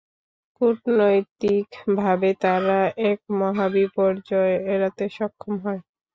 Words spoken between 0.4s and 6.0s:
কূটনৈতিকভাবে তারা এক মহাবিপর্যয় এড়াতে সক্ষম হয়।